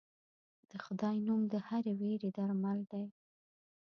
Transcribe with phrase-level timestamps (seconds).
[0.69, 3.05] د خدای نوم د هرې وېرې درمل دی.